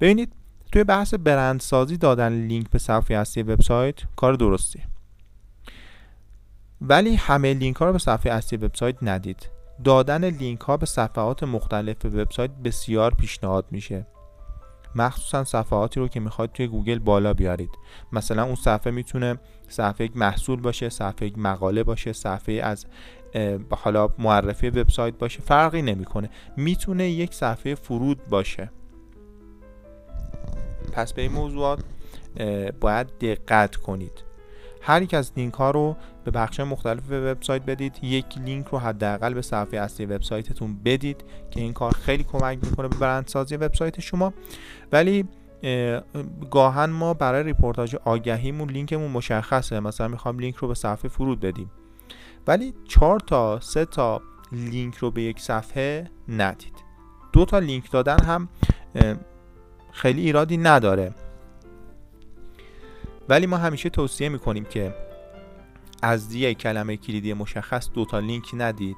ببینید 0.00 0.32
توی 0.72 0.84
بحث 0.84 1.14
برندسازی 1.14 1.96
دادن 1.96 2.32
لینک 2.32 2.70
به 2.70 2.78
صفحه 2.78 3.16
اصلی 3.16 3.42
وبسایت 3.42 3.94
کار 4.16 4.34
درستیه 4.34 4.82
ولی 6.80 7.14
همه 7.14 7.54
لینک 7.54 7.76
ها 7.76 7.86
رو 7.86 7.92
به 7.92 7.98
صفحه 7.98 8.32
اصلی 8.32 8.58
وبسایت 8.58 8.96
ندید. 9.02 9.48
دادن 9.84 10.24
لینک 10.24 10.60
ها 10.60 10.76
به 10.76 10.86
صفحات 10.86 11.42
مختلف 11.42 12.04
وبسایت 12.04 12.50
بسیار 12.50 13.14
پیشنهاد 13.14 13.64
میشه. 13.70 14.06
مخصوصا 14.94 15.44
صفحاتی 15.44 16.00
رو 16.00 16.08
که 16.08 16.20
می‌خواید 16.20 16.52
توی 16.52 16.66
گوگل 16.66 16.98
بالا 16.98 17.34
بیارید. 17.34 17.70
مثلا 18.12 18.44
اون 18.44 18.54
صفحه 18.54 18.92
می‌تونه 18.92 19.38
صفحه 19.68 20.04
یک 20.04 20.16
محصول 20.16 20.60
باشه 20.60 20.88
صفحه 20.88 21.28
یک 21.28 21.38
مقاله 21.38 21.82
باشه 21.82 22.12
صفحه 22.12 22.54
از 22.54 22.86
حالا 23.70 24.08
معرفی 24.18 24.70
وبسایت 24.70 25.14
باشه 25.18 25.40
فرقی 25.40 25.82
نمی‌کنه. 25.82 26.30
می‌تونه 26.56 27.08
یک 27.10 27.34
صفحه 27.34 27.74
فرود 27.74 28.26
باشه. 28.26 28.70
پس 30.90 31.12
به 31.12 31.22
این 31.22 31.32
موضوعات 31.32 31.80
باید 32.80 33.06
دقت 33.20 33.76
کنید. 33.76 34.24
هر 34.82 35.02
یک 35.02 35.14
از 35.14 35.32
لینک 35.36 35.54
ها 35.54 35.70
رو 35.70 35.96
به 36.24 36.30
بخش 36.30 36.60
مختلف 36.60 37.10
وبسایت 37.10 37.62
بدید. 37.62 37.98
یک 38.02 38.38
لینک 38.38 38.66
رو 38.66 38.78
حداقل 38.78 39.34
به 39.34 39.42
صفحه 39.42 39.80
اصلی 39.80 40.06
وبسایتتون 40.06 40.76
بدید 40.84 41.24
که 41.50 41.60
این 41.60 41.72
کار 41.72 41.92
خیلی 41.92 42.24
کمک 42.24 42.58
می‌کنه 42.62 42.88
به 42.88 42.96
برندسازی 42.96 43.56
وبسایت 43.56 44.00
شما. 44.00 44.32
ولی 44.92 45.24
گاهن 46.50 46.90
ما 46.90 47.14
برای 47.14 47.42
ریپورتاج 47.42 47.96
آگهیمون 48.04 48.70
لینکمون 48.70 49.10
مشخصه. 49.10 49.80
مثلا 49.80 50.08
می‌خوام 50.08 50.38
لینک 50.38 50.56
رو 50.56 50.68
به 50.68 50.74
صفحه 50.74 51.08
فرود 51.08 51.40
بدیم. 51.40 51.70
ولی 52.46 52.74
چهار 52.88 53.20
تا 53.20 53.60
سه 53.60 53.84
تا 53.84 54.20
لینک 54.52 54.96
رو 54.96 55.10
به 55.10 55.22
یک 55.22 55.40
صفحه 55.40 56.10
ندید. 56.28 56.74
دو 57.32 57.44
تا 57.44 57.58
لینک 57.58 57.90
دادن 57.90 58.24
هم 58.24 58.48
خیلی 59.92 60.20
ایرادی 60.20 60.56
نداره. 60.56 61.14
ولی 63.28 63.46
ما 63.46 63.56
همیشه 63.56 63.88
توصیه 63.88 64.28
می‌کنیم 64.28 64.64
که 64.64 64.94
از 66.02 66.34
یک 66.34 66.58
کلمه 66.58 66.96
کلیدی 66.96 67.32
مشخص 67.32 67.90
دو 67.94 68.04
تا 68.04 68.18
لینک 68.18 68.50
ندید 68.54 68.96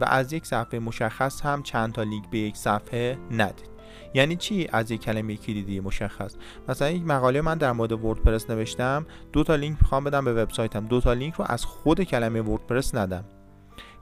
و 0.00 0.04
از 0.04 0.32
یک 0.32 0.46
صفحه 0.46 0.78
مشخص 0.78 1.40
هم 1.40 1.62
چند 1.62 1.92
تا 1.92 2.02
لینک 2.02 2.30
به 2.30 2.38
یک 2.38 2.56
صفحه 2.56 3.18
ندید. 3.30 3.72
یعنی 4.14 4.36
چی 4.36 4.68
از 4.72 4.90
یک 4.90 5.00
کلمه 5.00 5.36
کلیدی 5.36 5.80
مشخص؟ 5.80 6.34
مثلا 6.68 6.90
یک 6.90 7.02
مقاله 7.02 7.40
من 7.40 7.58
در 7.58 7.72
مورد 7.72 7.92
وردپرس 7.92 8.50
نوشتم 8.50 9.06
دو 9.32 9.44
تا 9.44 9.54
لینک 9.54 9.78
می‌خوام 9.80 10.04
بدم 10.04 10.24
به 10.24 10.32
وبسایتم. 10.32 10.86
دو 10.86 11.00
تا 11.00 11.12
لینک 11.12 11.34
رو 11.34 11.44
از 11.48 11.64
خود 11.64 12.02
کلمه 12.02 12.40
وردپرس 12.40 12.94
ندم. 12.94 13.24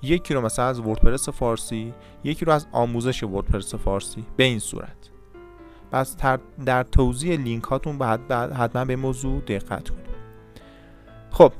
یکی 0.02 0.34
رو 0.34 0.40
مثلا 0.40 0.64
از 0.64 0.80
وردپرس 0.80 1.28
فارسی 1.28 1.94
یکی 2.24 2.44
رو 2.44 2.52
از 2.52 2.66
آموزش 2.72 3.22
وردپرس 3.22 3.74
فارسی 3.74 4.24
به 4.36 4.44
این 4.44 4.58
صورت. 4.58 5.10
پس 5.92 6.16
در 6.66 6.82
توضیح 6.82 7.36
لینک 7.36 7.64
هاتون 7.64 7.98
باید 7.98 8.32
حتما 8.32 8.84
به 8.84 8.96
موضوع 8.96 9.40
دقت 9.40 9.88
کنید. 9.88 10.10
خب. 11.30 11.52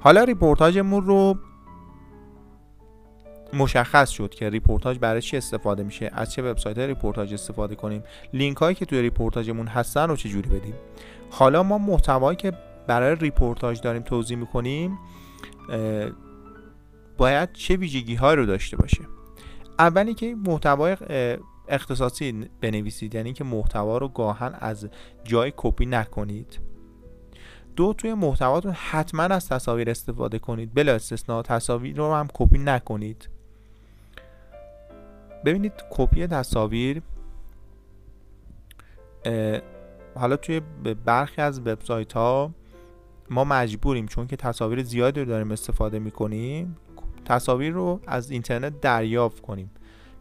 حالا 0.00 0.24
ریپورتاجمون 0.24 1.04
رو 1.04 1.38
مشخص 3.52 4.10
شد 4.10 4.30
که 4.30 4.50
ریپورتاج 4.50 4.98
برای 4.98 5.22
چی 5.22 5.36
استفاده 5.36 5.82
میشه 5.82 6.10
از 6.12 6.32
چه 6.32 6.42
وبسایت 6.42 6.78
ریپورتاج 6.78 7.34
استفاده 7.34 7.74
کنیم 7.74 8.02
لینک 8.32 8.56
هایی 8.56 8.74
که 8.74 8.84
توی 8.84 9.02
ریپورتاجمون 9.02 9.66
هستن 9.66 10.08
رو 10.08 10.16
چجوری 10.16 10.48
بدیم. 10.48 10.74
حالا 11.30 11.62
ما 11.62 11.78
محتوایی 11.78 12.36
که 12.36 12.52
برای 12.86 13.14
ریپورتاج 13.14 13.80
داریم 13.80 14.02
توضیح 14.02 14.36
می‌کنیم 14.36 14.98
باید 17.16 17.52
چه 17.52 17.76
ویژگی 17.76 18.14
های 18.14 18.36
رو 18.36 18.46
داشته 18.46 18.76
باشه. 18.76 19.00
اولی 19.78 20.14
که 20.14 20.34
محتوای 20.34 20.96
اختصاصی 21.68 22.48
بنویسید 22.60 23.14
یعنی 23.14 23.32
که 23.32 23.44
محتوا 23.44 23.98
رو 23.98 24.08
گاهن 24.08 24.54
از 24.60 24.88
جای 25.24 25.52
کپی 25.56 25.86
نکنید. 25.86 26.58
دو 27.76 27.92
توی 27.92 28.14
محتواتون 28.14 28.72
حتما 28.72 29.22
از 29.22 29.48
تصاویر 29.48 29.90
استفاده 29.90 30.38
کنید. 30.38 30.74
بلا 30.74 30.94
استثنا 30.94 31.42
تصاویر 31.42 31.96
رو 31.96 32.14
هم 32.14 32.28
کپی 32.34 32.58
نکنید. 32.58 33.28
ببینید 35.44 35.72
کپی 35.90 36.26
تصاویر 36.26 37.02
حالا 40.14 40.36
توی 40.36 40.60
برخی 41.04 41.42
از 41.42 41.60
وبسایت 41.60 42.12
ها 42.12 42.50
ما 43.30 43.44
مجبوریم 43.44 44.06
چون 44.06 44.26
که 44.26 44.36
تصاویر 44.36 44.82
زیادی 44.82 45.20
رو 45.20 45.26
داریم 45.26 45.50
استفاده 45.50 45.98
می‌کنیم 45.98 46.76
تصاویر 47.24 47.72
رو 47.72 48.00
از 48.06 48.30
اینترنت 48.30 48.80
دریافت 48.80 49.40
کنیم. 49.40 49.70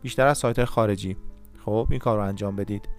بیشتر 0.01 0.27
از 0.27 0.37
سایت 0.37 0.65
خارجی. 0.65 1.17
خب 1.65 1.87
این 1.89 1.99
کار 1.99 2.17
رو 2.17 2.23
انجام 2.23 2.55
بدید. 2.55 2.89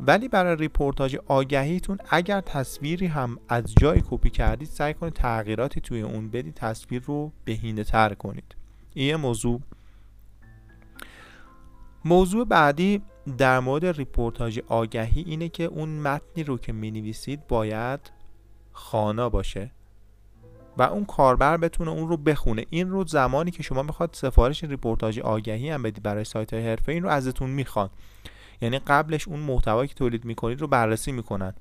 ولی 0.00 0.28
برای 0.28 0.56
ریپورتاج 0.56 1.16
آگهیتون 1.26 1.98
اگر 2.10 2.40
تصویری 2.40 3.06
هم 3.06 3.38
از 3.48 3.74
جایی 3.80 4.02
کپی 4.10 4.30
کردید 4.30 4.68
سعی 4.68 4.94
کنید 4.94 5.12
تغییراتی 5.12 5.80
توی 5.80 6.00
اون 6.02 6.30
بدید 6.30 6.54
تصویر 6.54 7.02
رو 7.02 7.32
بهینه 7.44 7.84
تر 7.84 8.14
کنید. 8.14 8.56
این 8.94 9.16
موضوع. 9.16 9.60
موضوع 12.04 12.44
بعدی 12.44 13.02
در 13.38 13.60
مورد 13.60 13.86
ریپورتاج 13.86 14.60
آگهی 14.68 15.22
اینه 15.22 15.48
که 15.48 15.64
اون 15.64 15.88
متنی 15.88 16.44
رو 16.44 16.58
که 16.58 16.72
می 16.72 16.90
نویسید 16.90 17.46
باید 17.46 18.00
خوانا 18.72 19.28
باشه. 19.28 19.70
و 20.78 20.82
اون 20.82 21.04
کاربر 21.04 21.56
بتونه 21.56 21.90
اون 21.90 22.08
رو 22.08 22.16
بخونه. 22.16 22.64
این 22.70 22.90
رو 22.90 23.04
زمانی 23.04 23.50
که 23.50 23.62
شما 23.62 23.82
می‌خواد 23.82 24.10
سفارش 24.12 24.64
ریپورتاج 24.64 25.20
آگهی 25.20 25.70
هم 25.70 25.82
بدید 25.82 26.02
برای 26.02 26.24
سایت 26.24 26.54
های 26.54 26.68
حرفه‌ای 26.68 26.92
این 26.92 27.02
رو 27.02 27.08
ازتون 27.08 27.50
می‌خوان. 27.50 27.90
یعنی 28.60 28.78
قبلش 28.78 29.28
اون 29.28 29.40
محتوایی 29.40 29.88
که 29.88 29.94
تولید 29.94 30.24
می‌کنید 30.24 30.60
رو 30.60 30.66
بررسی 30.66 31.12
می‌کنن. 31.12 31.54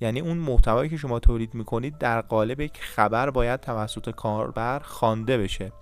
یعنی 0.00 0.20
اون 0.20 0.36
محتوایی 0.36 0.90
که 0.90 0.96
شما 0.96 1.18
تولید 1.18 1.54
می‌کنید 1.54 1.98
در 1.98 2.20
قالب 2.20 2.60
یک 2.60 2.78
خبر 2.80 3.30
باید 3.30 3.60
توسط 3.60 4.10
کاربر 4.10 4.78
خوانده 4.78 5.38
بشه. 5.38 5.72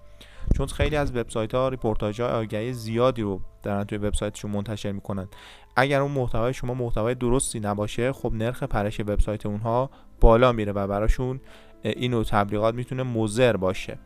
چون 0.56 0.66
خیلی 0.66 0.96
از 0.96 1.16
وبسایت 1.16 1.54
ها 1.54 1.68
ریپورتاج 1.68 2.20
های 2.20 2.30
آگهی 2.30 2.72
زیادی 2.72 3.22
رو 3.22 3.40
دارن 3.62 3.84
توی 3.84 3.98
وبسایتشون 3.98 4.50
منتشر 4.50 4.92
می‌کنن. 4.92 5.28
اگر 5.76 6.00
اون 6.00 6.12
محتوای 6.12 6.54
شما 6.54 6.74
محتوای 6.74 7.14
درستی 7.14 7.60
نباشه 7.60 8.12
خب 8.12 8.32
نرخ 8.32 8.62
پرش 8.62 9.00
وبسایت 9.00 9.46
اونها 9.46 9.90
بالا 10.20 10.52
میره 10.52 10.72
و 10.72 10.86
براشون 10.86 11.40
این 11.82 12.10
نوع 12.10 12.24
تبلیغات 12.24 12.74
می‌تونه 12.74 13.02
مضر 13.02 13.56
باشه. 13.56 13.98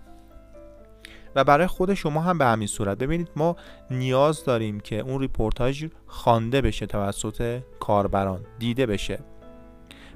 و 1.36 1.44
برای 1.44 1.66
خود 1.66 1.94
شما 1.94 2.20
هم 2.20 2.38
به 2.38 2.44
همین 2.44 2.68
صورت. 2.68 2.98
ببینید 2.98 3.28
ما 3.36 3.56
نیاز 3.90 4.44
داریم 4.44 4.80
که 4.80 4.98
اون 4.98 5.20
ریپورتاج 5.20 5.86
خوانده 6.06 6.60
بشه 6.60 6.86
توسط 6.86 7.60
کاربران 7.80 8.40
دیده 8.58 8.86
بشه. 8.86 9.18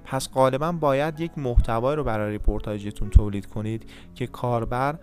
پس 0.05 0.31
غالبا 0.31 0.73
باید 0.73 1.21
یک 1.21 1.39
محتوایی 1.39 1.97
رو 1.97 2.05
برای 2.05 2.33
ریپورتاجتون 2.33 3.11
تولید 3.11 3.47
کنید 3.47 3.91
که 4.15 4.27
کاربر 4.27 4.99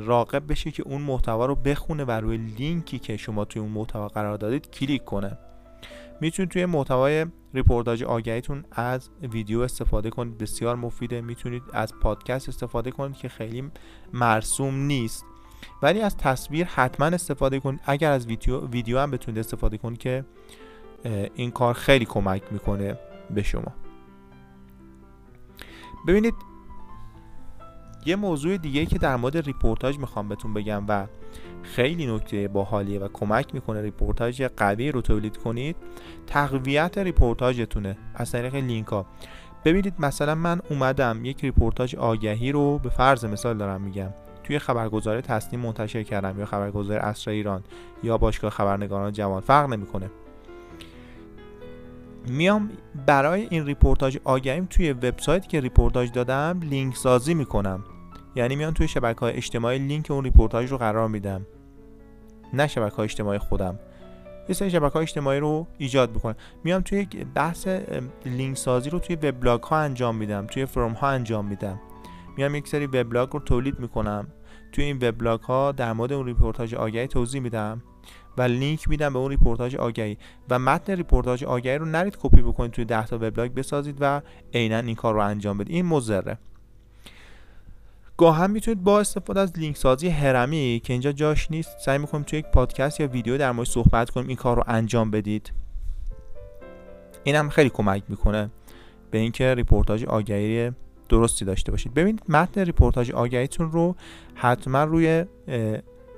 راغب 0.00 0.42
بشه 0.48 0.70
که 0.70 0.82
اون 0.82 1.02
محتوا 1.02 1.46
رو 1.46 1.54
بخونه 1.54 2.04
و 2.04 2.10
روی 2.10 2.36
لینکی 2.36 2.98
که 2.98 3.16
شما 3.16 3.44
توی 3.44 3.62
اون 3.62 3.70
محتوا 3.70 4.08
قرار 4.08 4.36
دادید 4.36 4.70
کلیک 4.70 5.04
کنه. 5.04 5.38
می‌تونید 6.20 6.50
توی 6.50 6.66
محتوای 6.66 7.26
ریپورتاج 7.54 8.02
آگهیتون 8.02 8.64
از 8.72 9.10
ویدیو 9.22 9.60
استفاده 9.60 10.10
کنید. 10.10 10.38
بسیار 10.38 10.76
مفیده. 10.76 11.20
می‌تونید 11.20 11.62
از 11.72 11.94
پادکست 11.94 12.48
استفاده 12.48 12.90
کنید 12.90 13.16
که 13.16 13.28
خیلی 13.28 13.70
مرسوم 14.12 14.74
نیست. 14.74 15.24
ولی 15.82 16.00
از 16.00 16.16
تصویر 16.16 16.66
حتما 16.66 17.06
استفاده 17.06 17.60
کنید. 17.60 17.80
اگر 17.84 18.10
از 18.10 18.26
ویدیو 18.26 18.66
ویدیو 18.66 18.98
هم 18.98 19.10
بتونید 19.10 19.38
استفاده 19.38 19.78
کنید 19.78 19.98
که 19.98 20.24
این 21.34 21.50
کار 21.50 21.74
خیلی 21.74 22.04
کمک 22.04 22.42
می‌کنه 22.50 22.98
به 23.30 23.42
شما. 23.42 23.72
ببینید 26.06 26.34
یه 28.06 28.16
موضوع 28.16 28.56
دیگه 28.56 28.86
که 28.86 28.98
در 28.98 29.16
مورد 29.16 29.36
ریپورتاج 29.36 29.98
می‌خوام 29.98 30.28
بهتون 30.28 30.54
بگم 30.54 30.84
و 30.88 31.06
خیلی 31.62 32.14
نکته 32.14 32.48
باحالیه 32.48 33.00
و 33.00 33.08
کمک 33.12 33.54
می‌کنه 33.54 33.82
ریپورتاج 33.82 34.42
قوی 34.42 34.92
رو 34.92 35.00
تولید 35.00 35.36
کنید 35.36 35.76
تقویت 36.26 36.98
ریپورتاجتونه 36.98 37.96
از 38.14 38.32
طریق 38.32 38.54
لینک 38.54 38.86
ها. 38.86 39.06
ببینید 39.64 39.94
مثلا 39.98 40.34
من 40.34 40.60
اومدم 40.70 41.24
یک 41.24 41.40
ریپورتاج 41.40 41.96
آگهی 41.96 42.52
رو 42.52 42.78
به 42.78 42.88
فرض 42.88 43.24
مثال 43.24 43.58
دارم 43.58 43.80
میگم. 43.80 44.10
توی 44.44 44.58
خبرگزاری 44.58 45.20
تسنیم 45.20 45.60
منتشر 45.60 46.02
کردم 46.02 46.38
یا 46.38 46.46
خبرگزاری 46.46 46.98
عصر 46.98 47.30
ایران 47.30 47.62
یا 48.02 48.18
باشگاه 48.18 48.50
خبرنگاران 48.50 49.12
جوان 49.12 49.40
فرق 49.40 49.68
نمی‌کنه. 49.68 50.10
میام 52.28 52.70
برای 53.06 53.46
این 53.50 53.66
ریپورتاج 53.66 54.18
آگهیم 54.24 54.66
توی 54.70 54.92
وبسایت 54.92 55.48
که 55.48 55.60
ریپورتاج 55.60 56.12
دادم 56.12 56.60
لینک 56.62 56.96
سازی 56.96 57.34
می‌کنم. 57.34 57.84
یعنی 58.34 58.56
میام 58.56 58.74
توی 58.74 58.88
شبکه 58.88 59.20
های 59.20 59.32
اجتماعی 59.32 59.78
لینک 59.78 60.10
اون 60.10 60.24
ریپورتاج 60.24 60.70
رو 60.70 60.78
قرار 60.78 61.08
میدم. 61.08 61.46
نه 62.52 62.66
شبکه 62.66 62.96
های 62.96 63.04
اجتماعی 63.04 63.38
خودم. 63.38 63.78
یه 64.48 64.54
سری 64.54 64.70
شبکه 64.70 64.92
های 64.92 65.02
اجتماعی 65.02 65.40
رو 65.40 65.66
ایجاد 65.78 66.14
می‌کنم. 66.14 66.34
میام 66.64 66.82
توی 66.82 67.06
بحث 67.34 67.68
لینک 68.26 68.56
سازی 68.56 68.90
رو 68.90 68.98
توی 68.98 69.16
وبلاگ 69.16 69.62
ها 69.62 69.78
انجام 69.78 70.16
میدم 70.16 70.46
توی 70.46 70.66
forum 70.66 70.92
ها 70.92 71.08
انجام 71.08 71.46
میدم. 71.46 71.80
میام 72.36 72.54
یک 72.54 72.68
سری 72.68 72.86
وبلاگ 72.86 73.30
رو 73.30 73.40
تولید 73.40 73.78
می‌کنم. 73.78 74.28
توی 74.72 74.84
این 74.84 74.98
وبلاگ 75.08 75.40
ها 75.40 75.72
در 75.72 75.92
مورد 75.92 76.12
اون 76.12 76.26
ریپورتاج 76.26 76.74
آگهی 76.74 77.06
توضیح 77.06 77.40
میدم 77.40 77.82
و 78.38 78.42
لینک 78.42 78.88
میدم 78.88 79.12
به 79.12 79.18
اون 79.18 79.30
ریپورتاج 79.30 79.76
آگهی. 79.76 80.18
و 80.50 80.58
متن 80.58 80.96
ریپورتاج 80.96 81.44
آگهی 81.44 81.78
رو 81.78 81.86
نرید 81.86 82.16
کپی 82.22 82.42
بکنید 82.42 82.70
توی 82.70 82.84
10 82.84 83.06
تا 83.06 83.16
وبلاگ 83.16 83.54
بسازید 83.54 83.96
و 84.00 84.22
عینا 84.54 84.78
این 84.78 84.94
کار 84.94 85.14
رو 85.14 85.20
انجام 85.20 85.58
بدید. 85.58 85.74
این 85.74 85.86
مضره. 85.86 86.38
گاه 88.16 88.36
هم 88.36 88.50
می‌تونید 88.50 88.84
با 88.84 89.00
استفاده 89.00 89.40
از 89.40 89.58
لینک 89.58 89.76
سازی 89.76 90.08
هرمی 90.08 90.80
که 90.84 90.92
اینجا 90.92 91.12
جاش 91.12 91.50
نیست 91.50 91.78
سعی 91.84 91.98
می‌کنیم 91.98 92.24
توی 92.24 92.38
یک 92.38 92.46
پادکست 92.46 93.00
یا 93.00 93.06
ویدیو 93.06 93.38
در 93.38 93.52
مورد 93.52 93.68
صحبت 93.68 94.10
کنیم 94.10 94.28
این 94.28 94.36
کار 94.36 94.56
رو 94.56 94.62
انجام 94.66 95.10
بدید. 95.10 95.52
این 97.24 97.36
هم 97.36 97.48
خیلی 97.48 97.70
کمک 97.70 98.02
می‌کنه 98.08 98.50
به 99.10 99.18
اینکه 99.18 99.54
ریپورتاج 99.54 100.04
آگهی 100.04 100.72
درستی 101.08 101.44
داشته 101.44 101.70
باشید. 101.70 101.94
ببینید 101.94 102.22
متن 102.28 102.60
ریپورتاج 102.60 103.10
آگهیتون 103.10 103.72
رو 103.72 103.96
حتما 104.34 104.84
روی 104.84 105.24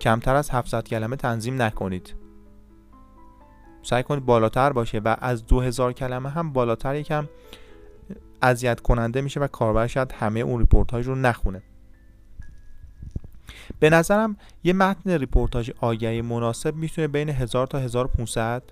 کمتر 0.00 0.34
از 0.34 0.50
700 0.50 0.84
کلمه 0.84 1.16
تنظیم 1.16 1.62
نکنید. 1.62 2.14
سعی 3.82 4.02
کنید 4.02 4.26
بالاتر 4.26 4.72
باشه 4.72 4.98
و 4.98 5.16
از 5.20 5.46
2000 5.46 5.92
کلمه 5.92 6.28
هم 6.28 6.52
بالاتر 6.52 6.94
یکم 6.94 7.28
اذیت 8.42 8.80
کننده 8.80 9.20
میشه 9.20 9.40
و 9.40 9.46
کاربر 9.46 9.86
شاید 9.86 10.12
همه 10.12 10.40
اون 10.40 10.60
ریپورتاج 10.60 11.06
رو 11.06 11.14
نخونه. 11.14 11.62
به 13.80 13.90
نظرم 13.90 14.36
یه 14.64 14.72
متن 14.72 15.10
ریپورتاج 15.10 15.70
آگهی 15.80 16.22
مناسب 16.22 16.74
می‌تونه 16.74 17.08
بین 17.08 17.28
1000 17.28 17.66
تا 17.66 17.78
1500 17.78 18.62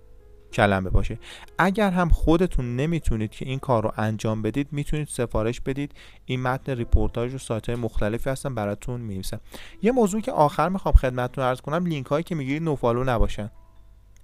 کلمه 0.52 0.90
باشه. 0.90 1.18
اگر 1.58 1.90
هم 1.90 2.08
خودتون 2.08 2.76
نمی‌تونید 2.76 3.30
که 3.30 3.46
این 3.48 3.58
کار 3.58 3.82
رو 3.82 3.92
انجام 3.96 4.42
بدید 4.42 4.68
می‌تونید 4.72 5.08
سفارش 5.08 5.60
بدید. 5.60 5.92
این 6.24 6.42
متن 6.42 6.72
ریپورتاج 6.72 7.32
رو 7.32 7.38
سایت 7.38 7.68
های 7.68 7.78
مختلفی 7.78 8.30
هستن 8.30 8.54
براتون 8.54 9.00
می‌نویسن 9.00 9.40
یه 9.82 9.92
موضوع 9.92 10.20
که 10.20 10.32
آخر 10.32 10.68
می‌خوام 10.68 10.94
خدمتتون 10.94 11.44
عرض 11.44 11.60
کنم 11.60 11.87
لینک 11.87 12.06
هایی 12.06 12.24
که 12.24 12.34
می‌گیرید 12.34 12.62
nofollow 12.62 13.04
نباشن. 13.04 13.50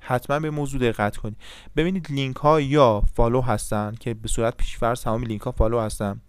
حتما 0.00 0.40
به 0.40 0.50
موضوع 0.50 0.80
دقت 0.80 1.16
کنید. 1.16 1.36
ببینید 1.76 2.06
لینک 2.10 2.36
ها 2.36 2.60
یا 2.60 3.02
follow 3.14 3.40
هستن 3.40 3.94
که 4.00 4.14
به 4.14 4.28
صورت 4.28 4.56
پیشفرض 4.56 5.02
تمام 5.02 5.22
لینک 5.22 5.40
ها 5.40 5.52
follow 5.52 5.80
هستن 5.80 6.20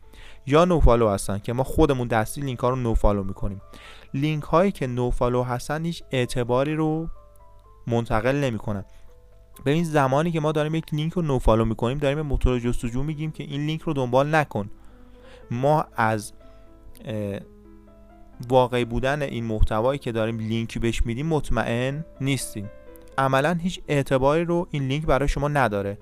یا 0.46 0.66
nofollow 0.66 1.10
هستن 1.10 1.40
که 1.40 1.54
ما 1.54 1.64
خودمون 1.64 2.08
دستی 2.08 2.42
لینک 2.42 2.60
ها 2.60 2.70
رو 2.70 2.76
nofollow 2.76 3.24
می‌کنیم. 3.24 3.62
لینک 4.14 4.44
هایی 4.44 4.72
که 4.72 4.88
nofollow 4.88 5.44
هستن 5.44 5.86
هیچ 5.86 6.04
اعتباری 6.12 6.76
رو 6.76 7.10
منتقل 7.88 8.36
نمی‌کنن. 8.36 8.86
ببین 9.66 9.84
زمانی 9.84 10.32
که 10.32 10.40
ما 10.40 10.52
داریم 10.52 10.76
یک 10.76 10.94
لینک 10.94 11.14
رو 11.14 11.22
nofollow 11.22 11.66
می‌کنیم 11.66 11.98
داریم 11.98 12.18
به 12.18 12.24
موتور 12.24 12.60
جستجو 12.60 13.04
میگیم 13.04 13.32
که 13.32 13.44
این 13.44 13.66
لینک 13.66 13.82
رو 13.82 13.94
دنبال 13.94 14.36
نکن. 14.36 14.70
ما 15.52 15.86
از 15.96 16.34
واقعی 18.50 18.86
بودن 18.86 19.22
این 19.22 19.46
محتوایی 19.46 20.00
که 20.00 20.12
داریم 20.12 20.40
لینک 20.40 20.78
بهش 20.78 21.06
میدیم 21.06 21.28
مطمئن 21.28 22.06
نیستیم. 22.22 22.70
عملا 23.18 23.54
هیچ 23.54 23.82
اعتباری 23.88 24.46
رو 24.46 24.68
این 24.72 24.88
لینک 24.88 25.06
برای 25.06 25.28
شما 25.28 25.48
نداره. 25.48 25.98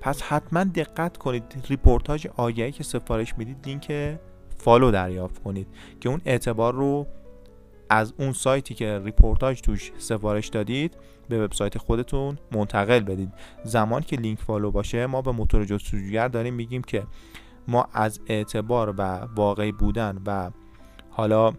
پس 0.00 0.22
حتما 0.22 0.64
دقت 0.64 1.16
کنید 1.16 1.66
ریپورتاج 1.68 2.26
آگهی 2.36 2.72
که 2.72 2.84
سفارش 2.84 3.38
می‌دید 3.38 3.66
لینک 3.66 4.18
follow 4.56 4.90
دریافت 4.90 5.42
کنید 5.42 5.66
که 6.00 6.08
اون 6.08 6.20
اعتبار 6.24 6.74
رو 6.74 7.06
از 7.90 8.14
اون 8.18 8.32
سایتی 8.32 8.74
که 8.74 9.00
ریپورتاج 9.04 9.60
توش 9.60 9.92
سفارش 9.98 10.48
دادید 10.48 10.96
به 11.28 11.44
وبسایت 11.44 11.78
خودتون 11.78 12.38
منتقل 12.52 13.00
بدید. 13.00 13.32
زمانی 13.64 14.02
که 14.02 14.16
لینک 14.16 14.38
follow 14.38 14.70
باشه 14.70 15.06
ما 15.06 15.22
به 15.22 15.32
موتور 15.32 15.64
جستجوگر 15.64 16.28
داریم 16.28 16.54
میگیم 16.54 16.82
که 16.82 17.02
ما 17.68 17.88
از 17.92 18.20
اعتبار 18.26 18.94
و 18.98 19.02
واقعی 19.36 19.72
بودن 19.72 20.22
و 20.26 20.50
حالا 21.10 21.52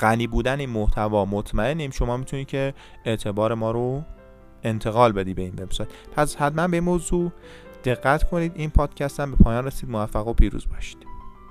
غنی 0.00 0.26
بودن 0.26 0.60
این 0.60 0.70
محتوا 0.70 1.24
مطمئنیم. 1.24 1.90
شما 1.90 2.16
می‌تونید 2.16 2.46
که 2.46 2.74
اعتبار 3.04 3.54
ما 3.54 3.70
رو 3.70 4.02
انتقال 4.62 5.12
بدی 5.12 5.34
به 5.34 5.42
این 5.42 5.52
وبسایت. 5.52 5.90
پس 6.16 6.36
حتما 6.36 6.68
به 6.68 6.80
موضوع 6.80 7.32
دقت 7.84 8.22
کنید. 8.22 8.52
این 8.54 8.70
پادکست 8.70 9.20
هم 9.20 9.30
به 9.30 9.36
پایان 9.36 9.64
رسید. 9.64 9.90
موفق 9.90 10.26
و 10.26 10.32
پیروز 10.32 10.66
باشید. 10.68 11.03